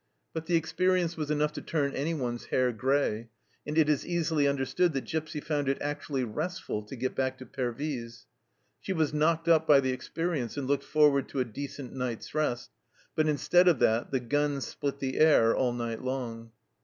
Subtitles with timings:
[0.33, 3.29] But the experience was enough to turn anyone's hair grey,
[3.67, 7.45] and it is easily understood that Gipsy found it actually" restful" to get back to
[7.45, 8.25] Pervyse.
[8.79, 12.71] She was knocked up by the experience, and looked forward to a decent night's rest,
[13.15, 16.49] but instead of that the guns split the air all night long.